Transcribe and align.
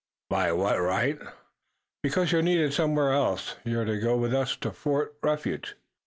"By 0.31 0.51
what 0.51 0.81
right?" 0.81 1.19
"Because 2.01 2.31
you're 2.31 2.41
needed 2.41 2.73
somewhere 2.73 3.11
else. 3.13 3.57
You're 3.63 3.85
to 3.85 3.99
go 3.99 4.17
with 4.17 4.33
us 4.33 4.55
to 4.55 4.71
Fort 4.71 5.15
Refuge." 5.21 5.75